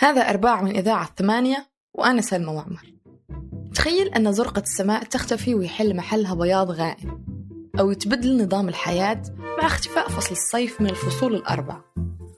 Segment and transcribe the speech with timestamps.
[0.00, 2.94] هذا أرباع من إذاعة ثمانية وأنا سلمى معمر
[3.74, 7.24] تخيل أن زرقة السماء تختفي ويحل محلها بياض غائم
[7.80, 9.22] أو يتبدل نظام الحياة
[9.58, 11.80] مع اختفاء فصل الصيف من الفصول الأربع.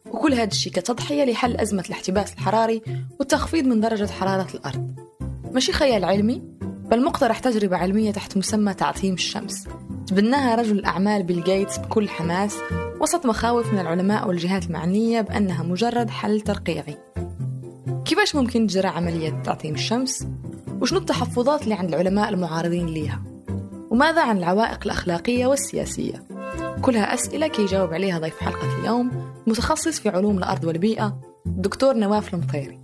[0.07, 2.83] وكل هذا الشيء كتضحية لحل أزمة الاحتباس الحراري
[3.19, 4.95] والتخفيض من درجة حرارة الأرض.
[5.53, 9.69] ماشي خيال علمي؟ بل مقترح تجربة علمية تحت مسمى تعتيم الشمس.
[10.07, 12.57] تبناها رجل الأعمال بيل جيتس بكل حماس
[13.01, 17.12] وسط مخاوف من العلماء والجهات المعنية بأنها مجرد حل ترقيعي.
[18.05, 20.27] كيفاش ممكن تجرى عملية تعتيم الشمس؟
[20.81, 23.23] وشنو التحفظات اللي عند العلماء المعارضين ليها؟
[23.91, 26.27] وماذا عن العوائق الأخلاقية والسياسية؟
[26.83, 32.35] كلها أسئلة كي يجاوب عليها ضيف حلقة اليوم متخصص في علوم الأرض والبيئة الدكتور نواف
[32.35, 32.81] المطيري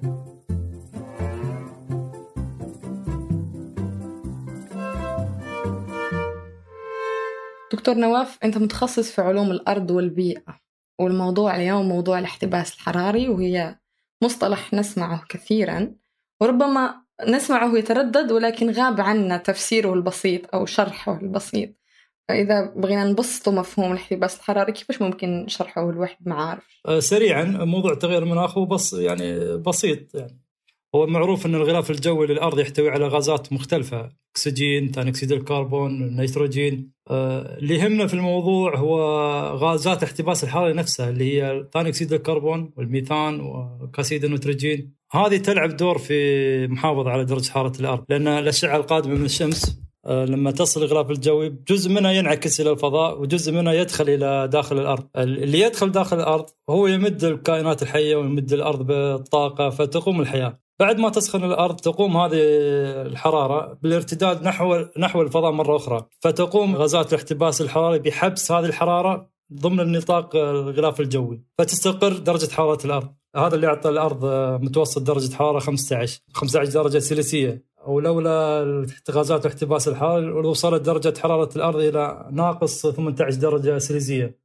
[7.73, 10.59] دكتور نواف أنت متخصص في علوم الأرض والبيئة
[11.01, 13.78] والموضوع اليوم موضوع الاحتباس الحراري وهي
[14.23, 15.95] مصطلح نسمعه كثيرا
[16.41, 16.95] وربما
[17.29, 21.79] نسمعه يتردد ولكن غاب عنا تفسيره البسيط أو شرحه البسيط.
[22.29, 27.95] فإذا بغينا نبسط مفهوم الاحتباس الحراري كيفاش ممكن نشرحه لواحد ما عارف أه، سريعا موضوع
[27.95, 30.41] تغير المناخ هو بس يعني بسيط يعني.
[30.95, 36.93] هو معروف إن الغلاف الجوي للأرض يحتوي على غازات مختلفة أكسجين ثاني اكسيد الكربون النيتروجين
[37.11, 39.01] أه، اللي يهمنا في الموضوع هو
[39.57, 44.95] غازات الاحتباس الحراري نفسها اللي هي ثاني اكسيد الكربون والميثان وأكاسيد النيتروجين.
[45.13, 50.25] هذه تلعب دور في محافظة على درجة حرارة الأرض لأن الأشعة القادمة من الشمس أه،
[50.25, 55.07] لما تصل الغلاف الجوي جزء منها ينعكس إلى الفضاء وجزء منها يدخل إلى داخل الأرض.
[55.17, 60.68] اللي يدخل داخل الأرض هو يمد الكائنات الحية ويمد الأرض بالطاقه فتقوم الحياة.
[60.81, 62.41] بعد ما تسخن الأرض تقوم هذه
[63.07, 66.07] الحرارة بالارتداد نحو نحو الفضاء مرة أخرى.
[66.21, 71.43] فتقوم غازات الاحتباس الحراري بحبس هذه الحرارة ضمن النطاق الغلاف الجوي.
[71.59, 73.09] فتستقر درجة حرارة الأرض.
[73.37, 74.25] هذا اللي يعطي الأرض
[74.63, 81.81] متوسط درجة حرارة 15 15 درجة سيلسيوس ولولا غازات الاحتباس الحراري وصلت درجة حرارة الأرض
[81.81, 84.39] إلى ناقص 18 درجة سيلسيوس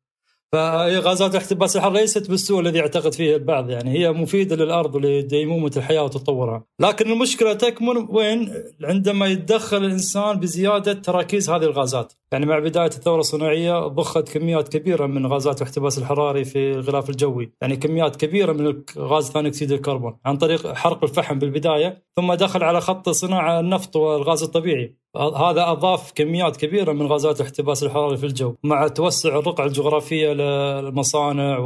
[0.53, 5.71] فهي غازات الاحتباس الحراري ليست بالسوء الذي يعتقد فيه البعض يعني هي مفيدة للأرض ولديمومه
[5.77, 8.53] الحياة وتطورها، لكن المشكلة تكمن وين؟
[8.83, 15.05] عندما يتدخل الإنسان بزيادة تراكيز هذه الغازات، يعني مع بداية الثورة الصناعية ضخت كميات كبيرة
[15.05, 20.17] من غازات الاحتباس الحراري في الغلاف الجوي، يعني كميات كبيرة من غاز ثاني أكسيد الكربون
[20.25, 26.12] عن طريق حرق الفحم بالبداية، ثم دخل على خط صناعة النفط والغاز الطبيعي، هذا أضاف
[26.12, 31.57] كميات كبيرة من غازات الاحتباس الحراري في الجو مع توسع الرقعة الجغرافية للمصانع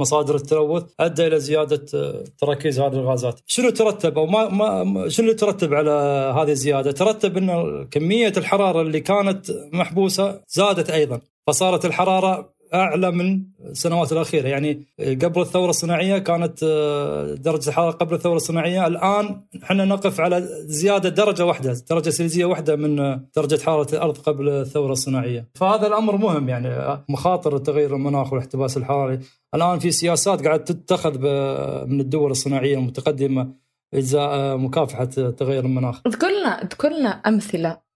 [0.00, 1.86] ومصادر التلوث أدى إلى زيادة
[2.38, 3.40] تراكيز هذه الغازات.
[3.46, 4.48] شنو ترتب أو ما,
[4.84, 5.90] ما شنو ترتب على
[6.36, 13.42] هذه الزيادة؟ ترتب إن كمية الحرارة اللي كانت محبوسة زادت أيضا فصارت الحرارة أعلى من
[13.64, 14.48] السنوات الأخيرة.
[14.48, 18.86] يعني قبل الثورة الصناعية كانت آه، درجة الحرارة قبل الثورة الصناعية.
[18.86, 24.48] الآن إحنا نقف على زيادة درجة واحدة درجة سيليزية واحدة من درجة حرارة الأرض قبل
[24.48, 25.48] الثورة الصناعية.
[25.54, 29.20] فهذا الأمر مهم يعني آه، مخاطر تغير المناخ والاحتباس الحراري.
[29.54, 31.18] الآن في سياسات قاعد تتخذ
[31.86, 33.52] من الدول الصناعية المتقدمة
[33.94, 36.00] ازاء آه، مكافحة تغير المناخ.
[36.06, 37.88] اذكر لنا اذكر لنا أمثلة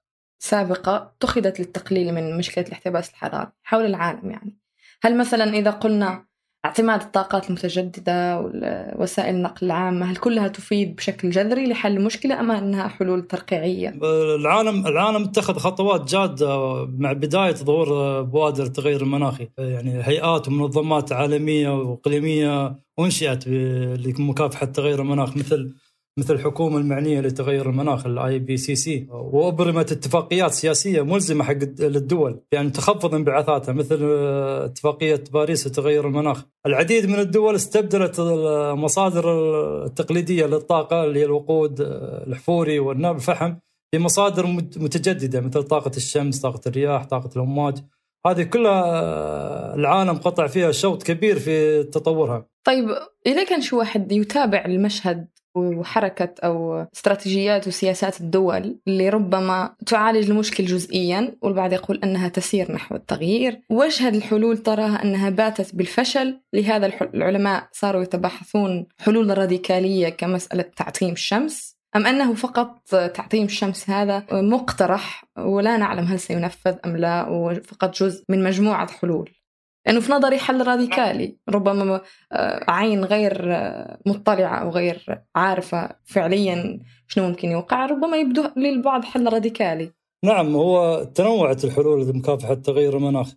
[0.42, 4.61] سابقة اتخذت للتقليل من مشكلة الاحتباس الحراري حول العالم يعني.
[5.02, 6.24] هل مثلا إذا قلنا
[6.64, 12.88] اعتماد الطاقات المتجددة ووسائل النقل العامة هل كلها تفيد بشكل جذري لحل المشكلة أم أنها
[12.88, 13.94] حلول ترقيعية؟
[14.34, 21.68] العالم العالم اتخذ خطوات جادة مع بداية ظهور بوادر التغير المناخي يعني هيئات ومنظمات عالمية
[21.68, 25.74] وإقليمية أنشئت لمكافحة تغير المناخ مثل
[26.18, 33.14] مثل الحكومية المعنية لتغير المناخ ال IPCC وابرمت اتفاقيات سياسية ملزمة حق للدول يعني تخفض
[33.14, 36.44] انبعاثاتها مثل آه، اتفاقية باريس لتغير المناخ.
[36.66, 39.24] العديد من الدول استبدلت المصادر
[39.84, 43.54] التقليدية للطاقة اللي هي الوقود آه، الأحفوري والنار الفحم
[43.94, 44.46] بمصادر
[44.76, 47.78] متجددة مثل طاقة الشمس، طاقة الرياح، طاقة الأمواج.
[48.26, 52.46] هذه كلها آه، العالم قطع فيها شوط كبير في تطورها.
[52.64, 52.88] طيب
[53.26, 60.64] إذا كان شو واحد يتابع المشهد وحركة أو استراتيجيات وسياسات الدول اللي ربما تعالج المشكل
[60.64, 63.60] جزئيا والبعض يقول أنها تسير نحو التغيير.
[63.70, 66.40] وجه الحلول تراها أنها باتت بالفشل.
[66.52, 71.76] لهذا العلماء صاروا يتبحثون حلول راديكالية كمسألة تعتيم الشمس.
[71.96, 77.28] أم أنه فقط تعتيم الشمس هذا مقترح؟ ولا نعلم هل سينفذ أم لا.
[77.28, 79.30] وفقط جزء من مجموعة حلول.
[79.86, 82.00] لأنه في نظري حل راديكالي ربما
[82.32, 89.04] آه، عين غير آه، مطلعة أو غير عارفة فعليا شنو ممكن يوقع ربما يبدو للبعض
[89.04, 89.90] حل راديكالي.
[90.24, 93.34] نعم هو تنوعت الحلول لمكافحة تغير المناخ.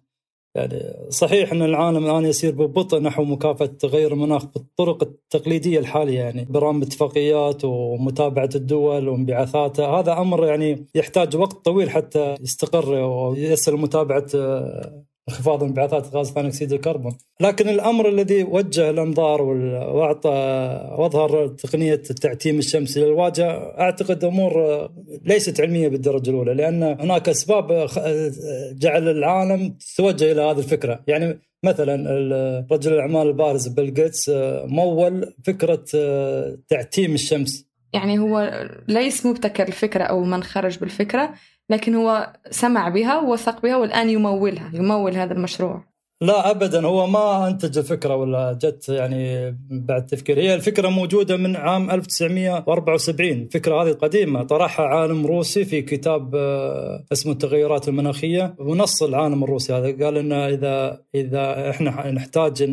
[0.56, 6.46] يعني صحيح أن العالم الآن يسير ببطء نحو مكافحة تغير المناخ بالطرق التقليدية الحالية يعني
[6.46, 10.00] برام اتفاقيات ومتابعة الدول وانبعاثاتها.
[10.00, 14.26] هذا أمر يعني يحتاج وقت طويل حتى يستقر ويسهل متابعة
[15.30, 20.30] انخفاض انبعاثات غاز ثاني اكسيد الكربون، لكن الأمر الذي وجه الأنظار وأعطى
[20.98, 24.54] وأظهر تقنية التعتيم الشمسي للواجهة أعتقد أمور
[25.26, 27.88] ليست علمية بالدرجة الأولى لأن هناك أسباب
[28.72, 34.32] جعل العالم تتوجه إلى هذه الفكرة، يعني مثلا رجل الأعمال البارز بيل جيتس
[34.66, 35.86] مول فكرة
[36.70, 37.66] تعتيم الشمس.
[37.94, 41.34] يعني هو ليس مبتكر الفكرة أو من خرج بالفكرة
[41.70, 45.95] لكن هو سمع بها ووثق بها والآن يمولها يمول هذا المشروع.
[46.22, 46.86] لا ابدا.
[46.86, 53.32] هو ما أنتج الفكرة ولا جت يعني بعد تفكير هي الفكرة موجودة من عام 1974
[53.32, 54.44] الفكرة هذه قديمة.
[54.44, 58.56] طرحها عالم روسي في كتاب آه، اسمه التغيرات المناخية.
[58.60, 60.06] ونص العالم الروسي هذا.
[60.06, 62.64] قال ان إذا إذا إحنا نحتاج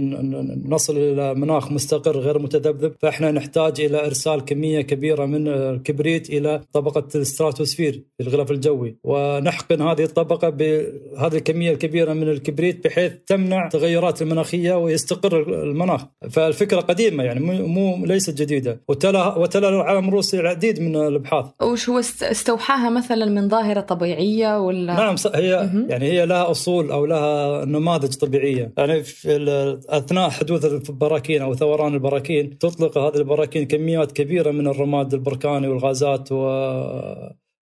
[0.68, 6.60] نصل إلى مناخ مستقر غير متذبذب فإحنا نحتاج إلى إرسال كمية كبيرة من الكبريت إلى
[6.72, 8.96] طبقة الستراتوسفير في الغلاف الجوي.
[9.04, 16.04] ونحقن هذه الطبقة بهذه الكمية الكبيرة من الكبريت بحيث تمنع التغيرات المناخية ويستقر المناخ.
[16.30, 18.80] فالفكرة قديمة يعني مو ليست جديدة.
[18.88, 21.46] وتلا وتلا العالم الروسي العديد من الأبحاث.
[21.62, 27.06] وش هو استوحاها مثلا من ظاهرة طبيعية ولا؟ نعم هي يعني هي لها أصول أو
[27.06, 28.72] لها نماذج طبيعية.
[28.78, 35.14] يعني في أثناء حدوث البراكين أو ثوران البراكين تطلق هذه البراكين كميات كبيرة من الرماد
[35.14, 36.46] البركاني والغازات و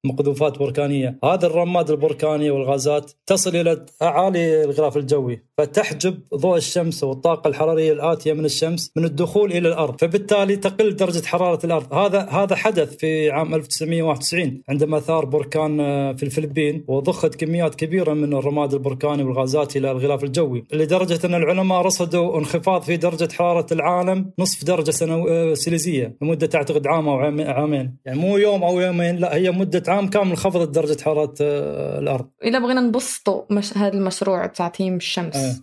[0.05, 7.47] مقذوفات بركانية، هذا الرماد البركاني والغازات تصل إلى أعالي الغلاف الجوي، فتحجب ضوء الشمس والطاقة
[7.47, 12.55] الحرارية الآتية من الشمس من الدخول إلى الأرض، فبالتالي تقل درجة حرارة الأرض، هذا هذا
[12.55, 18.73] حدث في عام 1991 عندما ثار بركان آه، في الفلبين وضخت كميات كبيرة من الرماد
[18.73, 24.63] البركاني والغازات إلى الغلاف الجوي، لدرجة أن العلماء رصدوا انخفاض في درجة حرارة العالم نصف
[24.63, 25.27] درجة سنو...
[25.27, 29.88] آه، سليزيه لمدة أعتقد عام أو عامين، يعني مو يوم أو يومين لا هي مدة
[29.89, 32.29] عام كامل انخفضت درجة حرارة آه، الأرض.
[32.43, 35.55] إذا بغينا نبسطوا مش هذا المشروع تعتيم الشمس أه.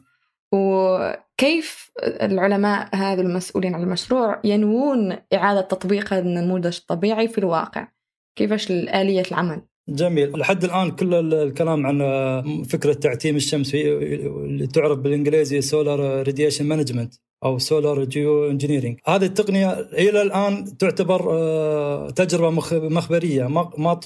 [0.52, 7.88] وكيف العلماء هذا المسؤولين عن المشروع ينوون إعادة تطبيق هذا النموذج الطبيعي في الواقع؟
[8.36, 14.98] كيفاش آلية العمل؟ جميل لحد الآن كل الكلام عن آه، فكرة تعتيم الشمس اللي تعرف
[14.98, 22.50] بالإنجليزي solar radiation management أو solar geoengineering هذه التقنية إلى الآن تعتبر آه، تجربة
[22.88, 23.46] مخبرية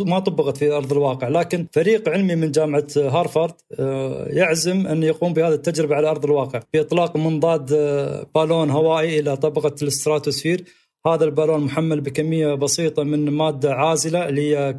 [0.01, 1.29] ما طبقت في أرض الواقع.
[1.29, 6.61] لكن فريق علمي من جامعة هارفارد آه، يعزم أن يقوم بهذه التجربة على أرض الواقع.
[6.75, 10.65] باطلاق منطاد آه، بالون هوائي إلى طبقة الاستراتوسفير.
[11.07, 14.73] هذا البالون محمل بكمية بسيطة من مادة عازلة اللي هي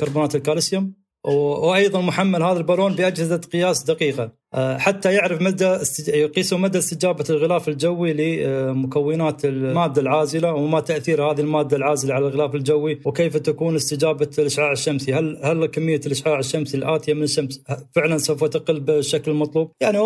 [0.00, 1.01] كربونات الكالسيوم.
[1.24, 4.30] وأيضا محمل هذا البالون بأجهزة قياس دقيقة.
[4.54, 5.78] آه، حتى يعرف مدى
[6.08, 12.54] يقيسوا مدى استجابة الغلاف الجوي لمكونات المادة العازلة وما تأثير هذه المادة العازلة على الغلاف
[12.54, 15.14] الجوي وكيف تكون استجابة الإشعاع الشمسي.
[15.14, 17.62] هل هل كمية الإشعاع الشمسي الآتية من الشمس
[17.94, 19.98] فعلا سوف تقل بالشكل المطلوب يعني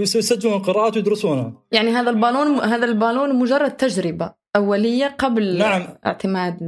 [0.00, 1.52] يسجلون قراءات ويدرسونها.
[1.72, 5.82] يعني هذا البالون هذا البالون مجرد تجربة أولية قبل نعم.
[6.06, 6.62] اعتماد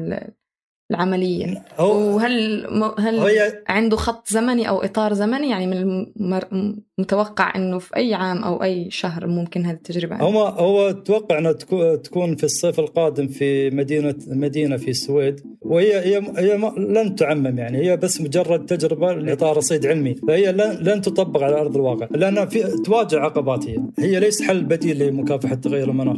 [0.90, 1.64] العملية.
[1.78, 2.66] هو وهل
[2.98, 6.40] هل هي عنده خط زمني أو إطار زمني؟ يعني من
[6.98, 11.52] المتوقع أنه في أي عام أو أي شهر ممكن هذه التجربة هو هو توقع أنها
[11.96, 15.40] تكون في الصيف القادم في مدينة مدينة في السويد.
[15.60, 17.78] وهي هي هي لن تعمم يعني.
[17.78, 20.14] هي بس مجرد تجربة لإطار رصيد علمي.
[20.14, 22.08] فهي لن, لن تطبق على أرض الواقع.
[22.11, 23.78] لأنها في تواجه عقبات هي.
[23.99, 26.16] هي ليس حل بديل لمكافحة تغير المناخ.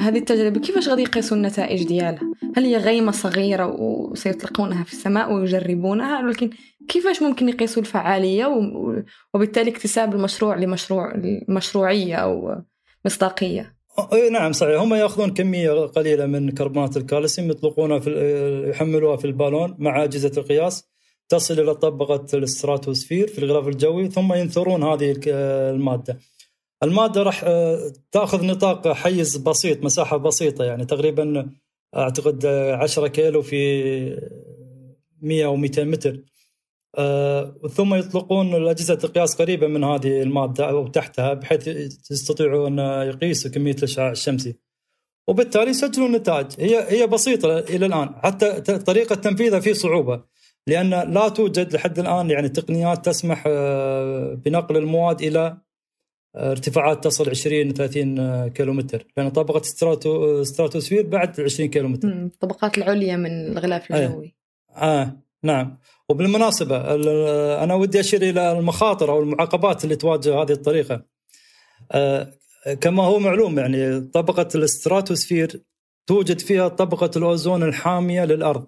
[0.00, 2.20] هذه التجربة كيفاش غادي يقيسوا النتائج ديالها؟
[2.56, 6.50] هل هي غيمة صغيرة وسيطلقونها في السماء ويجربونها؟ ولكن
[6.88, 8.46] كيفاش ممكن يقيسوا الفعالية
[9.34, 11.12] وبالتالي اكتساب المشروع لمشروع
[11.48, 12.56] مشروعية أو
[13.04, 13.80] مصداقية؟
[14.12, 14.80] أي نعم صحيح.
[14.80, 20.90] هم ياخذون كمية قليلة من كربونات الكالسيوم يطلقونها في يحملوها في البالون مع أجهزة القياس
[21.28, 26.18] تصل إلى طبقة الاستراتوسفير في الغلاف الجوي ثم ينثرون هذه المادة.
[26.82, 31.50] المادة راح آه، تأخذ نطاق حيز بسيط مساحة بسيطة يعني تقريبا
[31.96, 34.30] أعتقد 10 كيلو في
[35.22, 36.20] 100 أو 200 متر.
[36.98, 41.68] آه، ثم يطلقون الأجهزة القياس قريبه من هذه المادة أو تحتها بحيث
[42.10, 44.54] يستطيعوا أن يقيسوا كمية الاشعاع الشمسي
[45.28, 46.46] وبالتالي يسجلوا النتائج.
[46.58, 48.14] هي هي بسيطة إلى الآن.
[48.14, 50.22] حتى طريقة تنفيذها في صعوبة
[50.66, 55.56] لأن لا توجد لحد الآن يعني تقنيات تسمح آه، بنقل المواد إلى
[56.36, 59.06] ارتفاعات تصل 20 30 كيلومتر.
[59.16, 62.08] لأن طبقة ستراتو ستراتوسفير بعد 20 كيلومتر.
[62.08, 64.34] الطبقات العليا من الغلاف الجوي.
[64.76, 65.78] آه نعم.
[66.08, 66.94] وبالمناسبة
[67.64, 71.02] أنا ودي أشير إلى المخاطر أو المعوقات اللي تواجه هذه الطريقة.
[71.92, 72.32] آه
[72.80, 75.62] كما هو معلوم يعني طبقة الاستراتوسفير
[76.06, 78.66] توجد فيها طبقة الأوزون الحامية للأرض.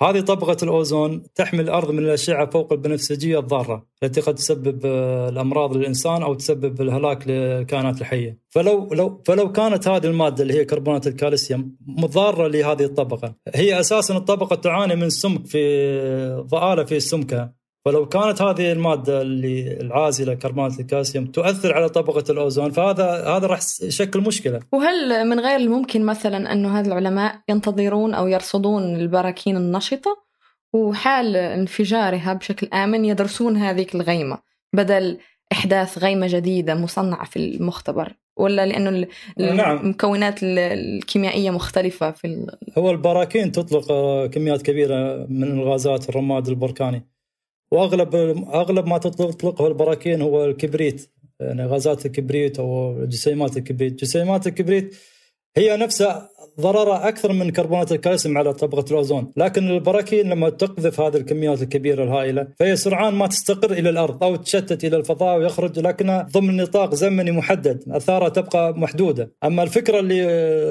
[0.00, 5.76] هذه طبقة الأوزون تحمي الأرض من الأشعة فوق البنفسجية الضارة التي قد تسبب آه، الأمراض
[5.76, 8.38] للإنسان أو تسبب الهلاك للكائنات الحية.
[8.48, 14.16] فلو لو فلو كانت هذه المادة اللي هي كربونات الكالسيوم مضارة لهذه الطبقة هي أساسا
[14.16, 17.61] الطبقة تعاني من سمك في ضآلة في سمكها.
[17.84, 23.60] فلو كانت هذه المادة اللي العازلة كربونات الكالسيوم تؤثر على طبقة الأوزون فهذا هذا راح
[23.82, 24.60] يشكل مشكلة.
[24.72, 30.22] وهل من غير الممكن مثلا أنه هذا العلماء ينتظرون أو يرصدون البراكين النشطة
[30.72, 34.38] وحال انفجارها بشكل آمن يدرسون هذه الغيمة
[34.72, 35.18] بدل
[35.52, 39.06] إحداث غيمة جديدة مصنعة في المختبر ولا لأنه
[39.38, 39.76] نعم.
[39.76, 42.46] المكونات الكيميائية مختلفة في ال...
[42.78, 43.86] هو البراكين تطلق
[44.26, 47.11] كميات كبيرة من الغازات الرماد البركاني
[47.72, 48.14] وأغلب
[48.54, 51.10] أغلب ما تطلقه البراكين هو الكبريت.
[51.40, 54.96] يعني غازات الكبريت أو جسيمات الكبريت، جسيمات الكبريت
[55.56, 56.28] هي نفسها
[56.60, 62.04] ضررها أكثر من كربونات الكالسيوم على طبقة الأوزون، لكن البراكين لما تقذف هذه الكميات الكبيرة
[62.04, 66.94] الهائلة فهي سرعان ما تستقر إلى الأرض أو تشتت إلى الفضاء ويخرج لكنها ضمن نطاق
[66.94, 70.18] زمني محدد، أثارها تبقى محدودة، أما الفكرة اللي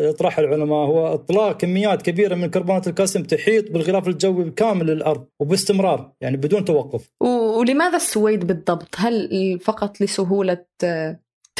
[0.09, 6.11] يطرحها العلماء هو إطلاق كميات كبيرة من كربونات الكالسيوم تحيط بالغلاف الجوي كامل للارض وباستمرار
[6.21, 7.09] يعني بدون توقف.
[7.19, 10.57] ولماذا السويد بالضبط؟ هل فقط لسهولة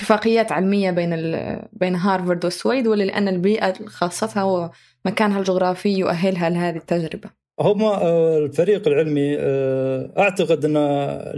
[0.01, 1.09] اتفاقيات علمية بين
[1.73, 7.29] بين هارفارد والسويد ولا لأن البيئة خاصتها ومكانها الجغرافي يؤهلها لهذه التجربة؟
[7.59, 10.73] هم آه، الفريق العلمي آه، أعتقد إن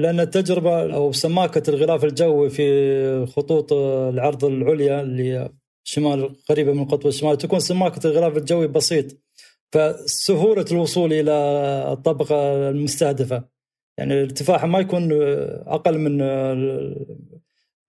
[0.01, 5.49] لأن التجربة أو سماكة الغلاف الجوي في خطوط العرض العليا اللي
[5.83, 9.05] شمال قريبة من القطب الشمالي تكون سماكة الغلاف الجوي بسيط
[9.71, 11.31] فسهولة الوصول إلى
[11.91, 13.43] الطبقة المستهدفة
[13.97, 15.09] يعني ارتفاعها ما يكون
[15.67, 16.21] أقل من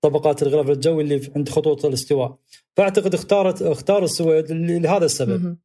[0.04, 2.36] طبقات الغلاف الجوي اللي عند خطوط الاستواء.
[2.76, 5.56] فأعتقد اختارت اختار السويد لهذا السبب.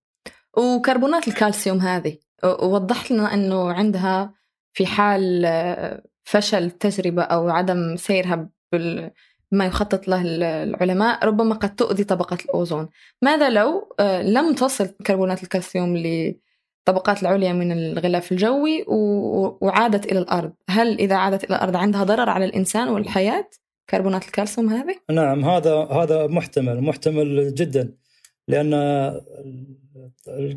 [0.58, 4.34] وكربونات الكالسيوم هذه وضحت لنا إنه عندها
[4.74, 5.46] في حال
[6.24, 8.50] فشل التجربه أو عدم سيرها
[9.52, 10.22] بما يخطط له
[10.64, 12.90] العلماء ربما قد تؤذي طبقة الأوزون.
[13.22, 18.86] ماذا لو آه، لم تصل كربونات الكالسيوم للطبقات العليا من الغلاف الجوي
[19.62, 23.50] وعادت إلى الأرض؟ هل إذا عادت إلى الأرض عندها ضرر على الإنسان والحياة؟
[23.90, 27.94] كربونات الكالسيوم هذه؟ نعم هذا هذا محتمل محتمل جدا
[28.48, 28.74] لأن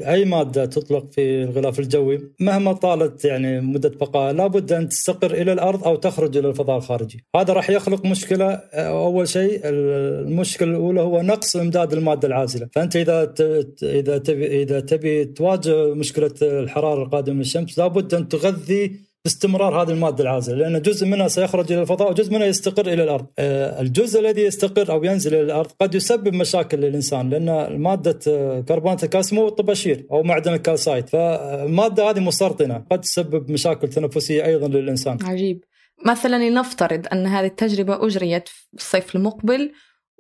[0.07, 5.53] أي مادة تطلق في الغلاف الجوي مهما طالت يعني مدة بقائها لابد أن تستقر إلى
[5.53, 11.23] الأرض أو تخرج إلى الفضاء الخارجي، هذا راح يخلق مشكلة أول شيء المشكلة الأولى هو
[11.23, 13.35] نقص إمداد المادة العازلة، فأنت إذا
[13.83, 19.91] إذا تبي إذا تبي تواجه مشكلة الحرارة القادمة من الشمس لابد أن تغذي باستمرار هذه
[19.91, 23.27] المادة العازلة لأن جزء منها سيخرج إلى الفضاء وجزء منها يستقر إلى الأرض.
[23.39, 28.61] آه، الجزء الذي يستقر أو ينزل إلى الأرض قد يسبب مشاكل للإنسان لأن مادة آه،
[28.61, 31.09] كربونات الكالسيوم هو الطباشير أو معدن ال calcite.
[31.09, 35.19] فالمادة هذه مسرطنة قد تسبب مشاكل تنفسية أيضا للإنسان.
[35.23, 35.65] عجيب.
[36.07, 39.73] مثلا لنفترض أن هذه التجربة أجريت في الصيف المقبل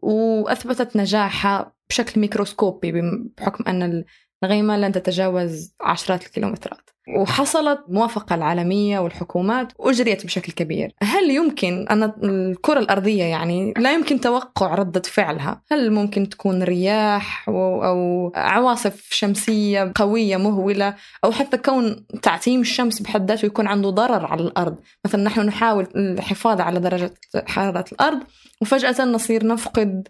[0.02, 2.92] وأثبتت نجاحها بشكل ميكروسكوبي
[3.38, 3.64] بحكم
[4.42, 6.90] أن الغيمة لن تتجاوز عشرات الكيلومترات.
[7.18, 10.94] وحصلت موافقة العالمية والحكومات وأجريت بشكل كبير.
[11.02, 17.48] هل يمكن أن الكرة الأرضية يعني لا يمكن توقع ردة فعلها؟ هل ممكن تكون رياح
[17.48, 20.94] أو عواصف شمسية قوية مهولة؟
[21.24, 24.76] أو حتى كون تعتيم الشمس بحد ذاته يكون عنده ضرر على الأرض.
[25.04, 27.14] مثلا نحن نحاول الحفاظ على درجة
[27.46, 28.20] حرارة الأرض
[28.60, 30.08] وفجأة نصير نفقد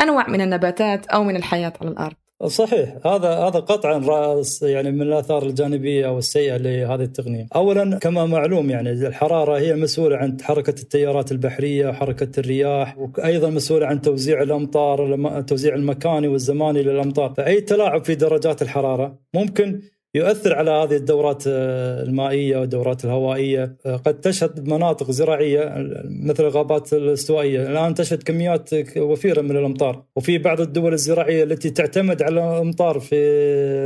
[0.00, 2.14] أنواع من النباتات أو من الحياة على الأرض.
[2.46, 7.46] صحيح هذا هذا قطعا رأس يعني من الآثار الجانبية أو السيئة لهذه التقنية.
[7.54, 13.86] اولا كما معلوم يعني الحرارة هي مسؤوله عن حركة التيارات البحرية وحركة الرياح وأيضا مسؤوله
[13.86, 19.80] عن توزيع الأمطار التوزيع المكاني والزماني للامطار، فأي تلاعب في درجات الحرارة ممكن
[20.14, 23.76] يؤثر على هذه الدورات آه، المائية والدورات الهوائية.
[23.86, 27.62] آه، قد تشهد مناطق زراعية مثل الغابات الاستوائية.
[27.62, 30.02] الآن تشهد كميات وفيرة من الأمطار.
[30.16, 33.16] وفي بعض الدول الزراعية التي تعتمد على الأمطار في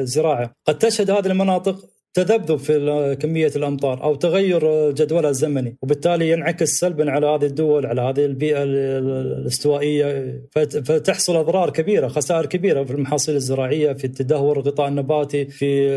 [0.00, 6.68] الزراعه قد تشهد هذه المناطق تذبذب في كمية الأمطار أو تغير جدولها الزمني وبالتالي ينعكس
[6.68, 10.42] سلبا على هذه الدول على هذه البيئة الاستوائية.
[10.84, 15.88] فتحصل أضرار كبيرة خسائر كبيرة في المحاصيل الزراعية في التدهور الغطاء النباتي في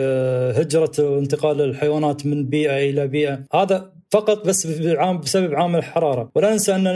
[0.58, 3.44] هجرة وانتقال الحيوانات من بيئة إلى بيئة.
[3.54, 6.32] هذا فقط بس بسبب عامل الحرارة.
[6.36, 6.88] ولا ننسى ان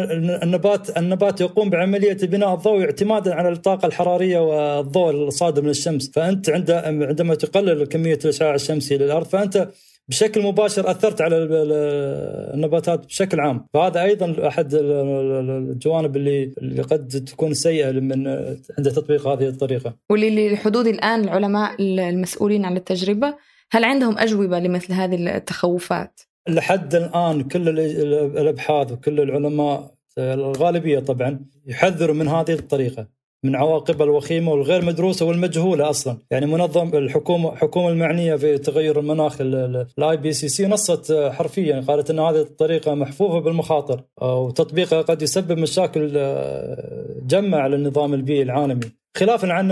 [0.43, 6.49] النبات النبات يقوم بعملية البناء الضوئي اعتمادا على الطاقة الحرارية والضوء الصادر من الشمس فانت
[6.49, 9.69] عندما تقلل كمية الاشعاع الشمسي للارض فأنت
[10.09, 11.35] بشكل مباشر أثرت على
[12.53, 13.67] النباتات بشكل عام.
[13.73, 18.27] فهذا أيضا أحد الجوانب اللي اللي قد تكون سيئة من
[18.77, 19.93] عند تطبيق هذه الطريقة.
[20.09, 23.35] واللي لحدود الآن العلماء المسؤولين عن التجربة
[23.71, 27.79] هل عندهم أجوبة لمثل هذه التخوفات؟ لحد الآن كل
[28.37, 33.07] الأبحاث وكل العلماء الغالبية طبعا يحذروا من هذه الطريقة
[33.43, 39.37] من عواقبها الوخيمة والغير مدروسة والمجهولة أصلا، يعني منظمة الحكومة الحكومة المعنية في تغير المناخ
[39.41, 46.07] ال IPCC نصت حرفيا قالت إن هذه الطريقة محفوفة بالمخاطر وتطبيقها قد يسبب مشاكل
[47.27, 48.91] جمة على النظام البيئي العالمي.
[49.15, 49.71] خلافا عن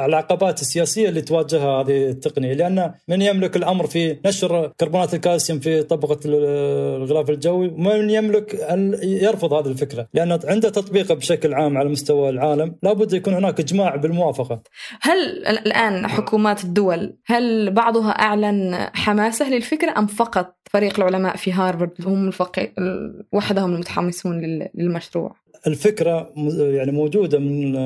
[0.00, 5.82] العقبات السياسية اللي تواجهها هذه التقنية لأن من يملك الأمر في نشر كربونات الكالسيوم في
[5.82, 11.88] طبقة الغلاف الجوي ومن يملك أن يرفض هذه الفكرة لأن عند تطبيقها بشكل عام على
[11.88, 14.62] مستوى العالم لابد يكون هناك إجماع بالموافقة.
[15.00, 21.90] هل الآن حكومات الدول هل بعضها أعلن حماسه للفكرة أم فقط فريق العلماء في هارفارد
[22.06, 22.30] هم
[23.32, 24.40] وحدهم المتحمسون
[24.74, 27.76] للمشروع؟ الفكرة يعني موجودة من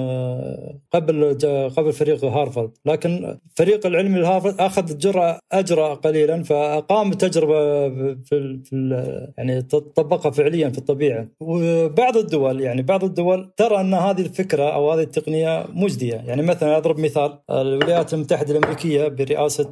[0.92, 1.38] قبل
[1.76, 2.70] قبل فريق هارفارد.
[2.86, 9.04] لكن الفريق العلمي لهارفارد أخذ جرأة اجرى قليلا فأقام تجربة في, في
[9.38, 9.62] يعني
[9.96, 11.28] طبقها فعليا في الطبيعة.
[11.40, 16.14] وبعض الدول يعني بعض الدول ترى أن هذه الفكرة أو هذه التقنية مجدية.
[16.14, 19.70] يعني مثلا أضرب مثال الولايات المتحدة الأمريكية برئاسة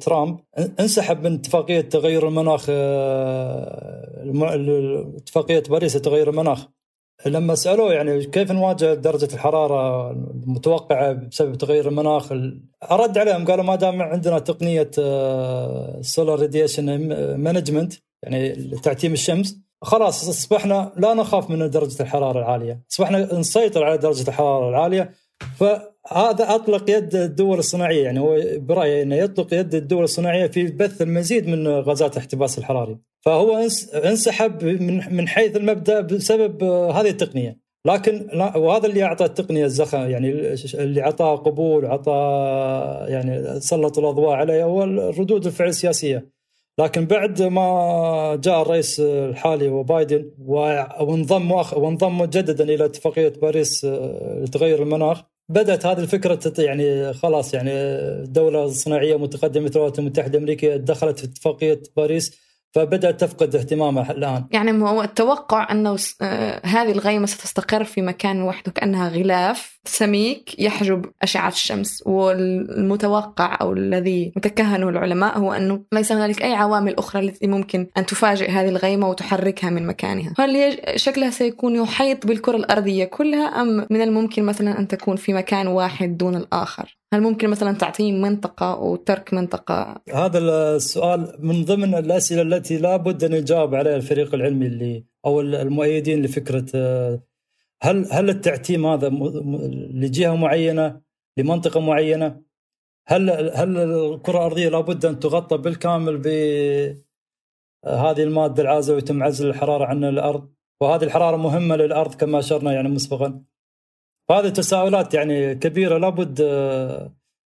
[0.00, 0.38] ترامب
[0.80, 2.66] انسحب من اتفاقية تغير المناخ
[5.16, 6.68] اتفاقية باريس لتغير المناخ.
[7.26, 12.32] لما سألوه يعني كيف نواجه درجة الحرارة المتوقعة بسبب تغير المناخ
[12.90, 14.90] رد عليهم قالوا ما دام عندنا تقنية
[16.00, 23.34] solar radiation management يعني تعتيم الشمس خلاص أصبحنا لا نخاف من درجة الحرارة العالية، أصبحنا
[23.34, 25.10] نسيطر على درجة الحرارة العالية.
[25.56, 31.02] فهذا أطلق يد الدول الصناعية يعني هو برأيي إنه يطلق يد الدول الصناعية في بث
[31.02, 32.98] المزيد من غازات الاحتباس الحراري.
[33.20, 34.64] فهو انسحب
[35.10, 37.58] من حيث المبدأ بسبب هذه التقنية.
[37.84, 42.12] لكن وهذا اللي أعطى التقنية الزخم يعني اللي اعطاه قبول وعطى
[43.08, 44.82] يعني سلط الأضواء عليه هو
[45.18, 46.40] ردود الفعل السياسية.
[46.78, 53.84] لكن بعد ما جاء الرئيس الحالي وبايدن وانضم وانضم مجددا إلى اتفاقية باريس
[54.40, 57.72] لتغير المناخ بدأت هذه الفكرة يعني خلاص يعني
[58.24, 62.49] دوله صناعيه متقدمة مثل الولايات المتحدة الأمريكية دخلت في اتفاقية باريس.
[62.74, 64.44] فبدأت تفقد اهتمامها الآن.
[64.50, 71.06] يعني هو التوقع أنه آه، هذه الغيمة ستستقر في مكان وحده كأنها غلاف سميك يحجب
[71.22, 72.02] أشعة الشمس.
[72.06, 78.06] والمتوقع أو الذي متكهنه العلماء هو أنه ليس هنالك أي عوامل أخرى التي ممكن أن
[78.06, 80.34] تفاجئ هذه الغيمة وتحركها من مكانها.
[80.38, 85.66] هل شكلها سيكون يحيط بالكرة الأرضية كلها أم من الممكن مثلا أن تكون في مكان
[85.66, 90.38] واحد دون الآخر؟ هل ممكن مثلا تعطيه منطقة وترك منطقة؟ هذا
[90.76, 96.22] السؤال من ضمن الأسئلة التي لا بد أن يجاوب عليها الفريق العلمي اللي أو المؤيدين
[96.22, 96.66] لفكرة
[97.82, 99.08] هل هل التعتيم هذا
[99.94, 101.00] لجهة معينة
[101.36, 102.42] لمنطقة معينة؟
[103.06, 107.02] هل هل الكرة الأرضية لابد أن تغطى بالكامل بهذه
[108.22, 110.48] المادة العازلة ويتم عزل الحرارة عن الأرض؟
[110.80, 113.42] وهذه الحرارة مهمة للأرض كما أشرنا يعني مسبقا.
[114.30, 115.98] فهذه تساؤلات يعني كبيرة.
[115.98, 116.38] لابد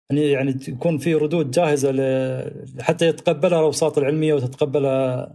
[0.09, 1.91] يعني يعني تكون في ردود جاهزة
[2.81, 5.31] حتى يتقبلها الأوساط العلمية وتتقبلها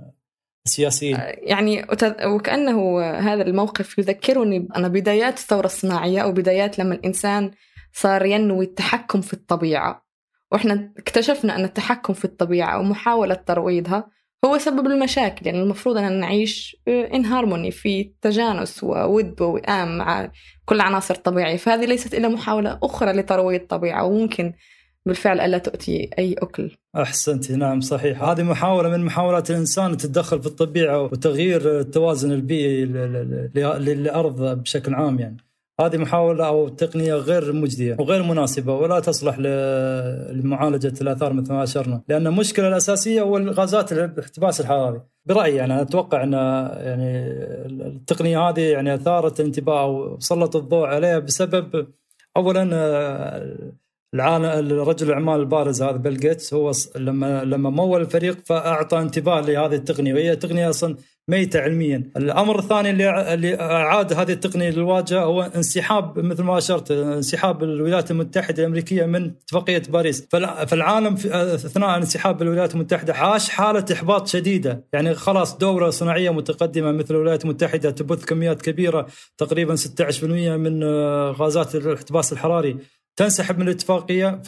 [0.66, 1.16] السياسيين.
[1.42, 1.86] يعني
[2.34, 7.50] وكأنه هذا الموقف يذكرني أن بدايات الثورة الصناعية أو بدايات لما الإنسان
[7.92, 10.06] صار ينوي التحكم في الطبيعة.
[10.52, 14.10] وإحنا اكتشفنا أن التحكم في الطبيعة ومحاولة ترويضها
[14.44, 20.32] هو سبب المشاكل يعني المفروض أن نعيش إن هارموني في تجانس وود ووئام مع
[20.64, 21.56] كل عناصر الطبيعية.
[21.56, 24.52] فهذه ليست إلا محاولة أخرى لترويض الطبيعة وممكن
[25.06, 26.76] بالفعل ألا تؤتي أي أكل.
[26.96, 28.22] أحسنت نعم صحيح.
[28.22, 32.84] هذه محاولة من محاولات الإنسان التدخل في الطبيعة وتغيير التوازن البيئي
[33.54, 35.36] للأرض بشكل عام يعني.
[35.80, 39.38] هذه محاولة أو تقنية غير مجدية وغير مناسبة ولا تصلح
[40.32, 42.02] لمعالجة الآثار مثل ما أشرنا.
[42.08, 45.00] لأن المشكلة الأساسية هو الغازات الاحتباس الحراري.
[45.26, 47.26] برأيي يعني أنا أتوقع أن يعني
[47.86, 51.86] التقنية هذه يعني أثارت الانتباه وسلط الضوء عليها بسبب
[52.36, 52.64] أولا
[54.14, 56.54] العالم رجل الأعمال البارز هذا بيل جيتس.
[56.54, 60.96] هو لما لما مول الفريق فأعطى انتباه لهذه التقنية وهي تقنية أصلا
[61.28, 62.10] ميتة علميا.
[62.16, 68.10] الأمر الثاني اللي اللي أعاد هذه التقنية للواجهة هو انسحاب مثل ما أشرت انسحاب الولايات
[68.10, 70.28] المتحدة الأمريكية من اتفاقية باريس،
[70.66, 77.14] فالعالم اثناء انسحاب الولايات المتحدة عاش حالة إحباط شديدة، يعني خلاص دولة صناعية متقدمة مثل
[77.14, 79.06] الولايات المتحدة تبث كميات كبيرة
[79.38, 80.84] تقريبا 16% من
[81.30, 82.76] غازات الاحتباس الحراري.
[83.18, 84.42] تنسحب من الاتفاقية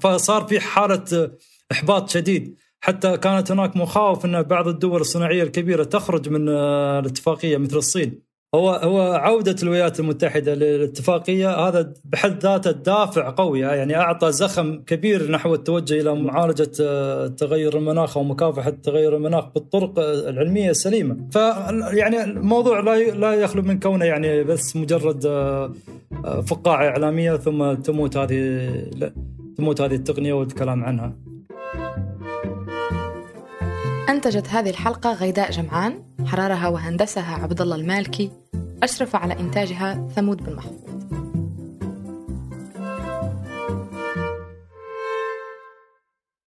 [0.00, 1.30] فصار في حالة
[1.72, 2.56] إحباط شديد.
[2.80, 8.33] حتى كانت هناك مخاوف إن بعض الدول الصناعية الكبيرة تخرج من الاتفاقية مثل الصين.
[8.54, 15.30] هو هو عودة الولايات المتحدة للاتفاقية هذا بحد ذاته دافع قوي يعني أعطى زخم كبير
[15.30, 16.70] نحو التوجه إلى معالجة
[17.26, 21.36] تغير المناخ ومكافحه تغير المناخ بالطرق العلمية السليمه ف
[21.92, 25.22] يعني الموضوع لا لا يخلو من كونه يعني بس مجرد
[26.46, 28.68] فقاعة إعلامية ثم تموت هذه
[29.56, 31.16] تموت هذه التقنية والكلام عنها.
[34.08, 38.30] أنتجت هذه الحلقة غيداء جمعان حرارها وهندسها عبد الله المالكي
[38.82, 40.93] أشرف على إنتاجها ثمود بن محفوظ.